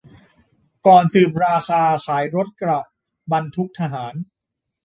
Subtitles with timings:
[0.87, 2.85] ก่อนสืบราคาขายรถเกราะ-
[3.31, 4.13] บรรทุกทหาร